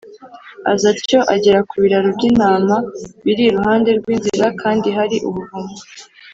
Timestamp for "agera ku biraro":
1.33-2.07